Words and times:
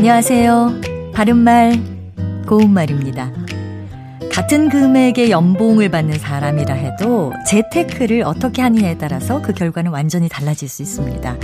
안녕하세요. 0.00 1.12
바른말, 1.12 1.78
고운말입니다. 2.48 3.34
같은 4.32 4.70
금액의 4.70 5.30
연봉을 5.30 5.90
받는 5.90 6.18
사람이라 6.18 6.74
해도 6.74 7.34
재테크를 7.46 8.22
어떻게 8.22 8.62
하느냐에 8.62 8.96
따라서 8.96 9.42
그 9.42 9.52
결과는 9.52 9.90
완전히 9.90 10.30
달라질 10.30 10.70
수 10.70 10.80
있습니다. 10.80 11.36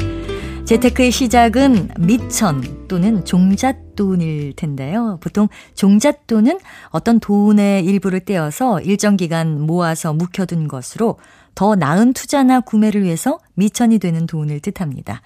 재테크의 0.65 1.11
시작은 1.11 1.91
미천 1.99 2.89
또는 2.89 3.27
종잣돈일 3.27 4.55
텐데요. 4.57 5.19
보통 5.21 5.49
종잣돈은 5.75 6.59
어떤 6.89 7.21
돈의 7.21 7.85
일부를 7.85 8.21
떼어서 8.21 8.81
일정 8.81 9.19
기간 9.19 9.61
모아서 9.61 10.15
묵혀둔 10.15 10.67
것으로 10.67 11.19
더 11.55 11.75
나은 11.75 12.15
투자나 12.15 12.61
구매를 12.61 13.03
위해서 13.03 13.39
미천이 13.55 13.99
되는 13.99 14.27
돈을 14.27 14.61
뜻합니다. 14.61 15.21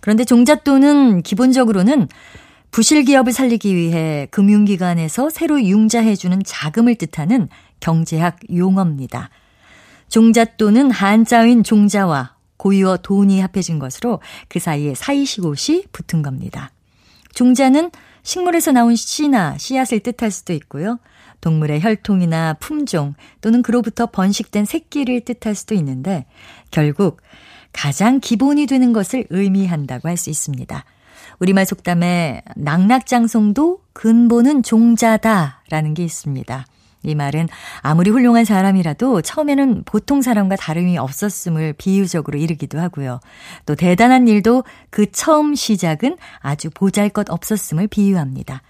그런데 0.00 0.24
종잣돈은 0.24 1.22
기본적으로는 1.22 2.08
부실 2.70 3.04
기업을 3.04 3.32
살리기 3.32 3.74
위해 3.74 4.28
금융기관에서 4.30 5.30
새로 5.30 5.62
융자해주는 5.62 6.42
자금을 6.44 6.96
뜻하는 6.96 7.48
경제학 7.80 8.38
용어입니다. 8.54 9.30
종잣돈은 10.08 10.90
한자인 10.90 11.62
종자와 11.62 12.36
고유어 12.56 12.98
돈이 12.98 13.40
합해진 13.40 13.78
것으로 13.78 14.20
그 14.48 14.58
사이에 14.58 14.94
사이시옷이 14.94 15.84
붙은 15.92 16.22
겁니다. 16.22 16.70
종자는 17.34 17.90
식물에서 18.22 18.72
나온 18.72 18.96
씨나 18.96 19.56
씨앗을 19.58 20.00
뜻할 20.00 20.30
수도 20.30 20.52
있고요. 20.54 20.98
동물의 21.40 21.80
혈통이나 21.80 22.54
품종 22.54 23.14
또는 23.40 23.62
그로부터 23.62 24.06
번식된 24.06 24.64
새끼를 24.64 25.20
뜻할 25.20 25.54
수도 25.54 25.74
있는데 25.74 26.26
결국 26.70 27.20
가장 27.76 28.20
기본이 28.20 28.66
되는 28.66 28.92
것을 28.92 29.26
의미한다고 29.30 30.08
할 30.08 30.16
수 30.16 30.30
있습니다. 30.30 30.84
우리말 31.38 31.66
속담에 31.66 32.42
낙낙장송도 32.56 33.80
근본은 33.92 34.62
종자다라는 34.62 35.92
게 35.92 36.02
있습니다. 36.02 36.64
이 37.02 37.14
말은 37.14 37.48
아무리 37.82 38.10
훌륭한 38.10 38.46
사람이라도 38.46 39.20
처음에는 39.20 39.82
보통 39.84 40.22
사람과 40.22 40.56
다름이 40.56 40.96
없었음을 40.96 41.74
비유적으로 41.74 42.38
이르기도 42.38 42.80
하고요. 42.80 43.20
또 43.66 43.74
대단한 43.74 44.26
일도 44.26 44.64
그 44.88 45.12
처음 45.12 45.54
시작은 45.54 46.16
아주 46.40 46.70
보잘 46.70 47.10
것 47.10 47.30
없었음을 47.30 47.86
비유합니다. 47.88 48.62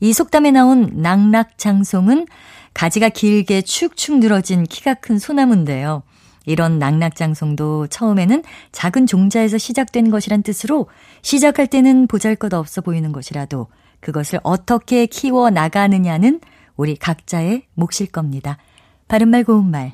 이 0.00 0.12
속담에 0.12 0.52
나온 0.52 0.90
낙낙장송은 0.94 2.26
가지가 2.72 3.08
길게 3.08 3.62
축축 3.62 4.18
늘어진 4.18 4.64
키가 4.64 4.94
큰 4.94 5.18
소나무인데요. 5.18 6.04
이런 6.46 6.78
낙낙장송도 6.78 7.88
처음에는 7.88 8.42
작은 8.72 9.06
종자에서 9.06 9.58
시작된 9.58 10.10
것이란 10.10 10.42
뜻으로 10.42 10.88
시작할 11.22 11.66
때는 11.66 12.06
보잘 12.06 12.36
것 12.36 12.52
없어 12.52 12.80
보이는 12.80 13.12
것이라도 13.12 13.68
그것을 14.00 14.40
어떻게 14.42 15.06
키워 15.06 15.50
나가느냐는 15.50 16.40
우리 16.76 16.96
각자의 16.96 17.62
몫일 17.74 18.08
겁니다. 18.12 18.58
바른말 19.08 19.44
고운말 19.44 19.92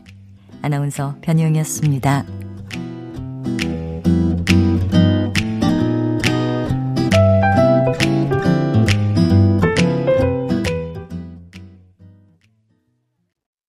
아나운서 0.63 1.17
변희영이었습니다. 1.23 2.40